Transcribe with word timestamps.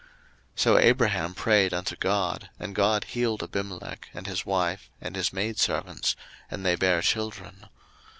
01:020:017 0.01 0.09
So 0.61 0.77
Abraham 0.79 1.33
prayed 1.35 1.73
unto 1.75 1.95
God: 1.95 2.49
and 2.59 2.73
God 2.73 3.03
healed 3.03 3.43
Abimelech, 3.43 4.09
and 4.15 4.25
his 4.25 4.47
wife, 4.47 4.89
and 4.99 5.15
his 5.15 5.31
maidservants; 5.31 6.15
and 6.49 6.65
they 6.65 6.75
bare 6.75 7.03
children. 7.03 7.69